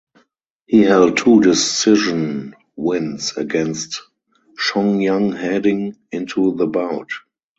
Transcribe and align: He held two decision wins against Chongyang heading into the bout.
He 0.65 0.81
held 0.81 1.15
two 1.17 1.41
decision 1.41 2.55
wins 2.75 3.37
against 3.37 4.01
Chongyang 4.57 5.37
heading 5.39 5.95
into 6.11 6.55
the 6.55 6.65
bout. 6.65 7.09